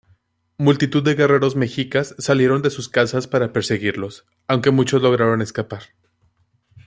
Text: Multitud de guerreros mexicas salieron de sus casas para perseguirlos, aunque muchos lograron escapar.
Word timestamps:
Multitud 0.57 1.03
de 1.03 1.13
guerreros 1.13 1.55
mexicas 1.55 2.15
salieron 2.17 2.63
de 2.63 2.71
sus 2.71 2.89
casas 2.89 3.27
para 3.27 3.53
perseguirlos, 3.53 4.25
aunque 4.47 4.71
muchos 4.71 5.03
lograron 5.03 5.43
escapar. 5.43 5.89